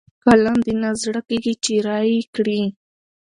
قلم 0.23 0.57
دې 0.65 0.73
نه 0.81 0.89
زړه 1.01 1.21
کېږي 1.27 1.53
چې 1.63 1.73
رايې 1.87 2.19
کړئ. 2.35 2.63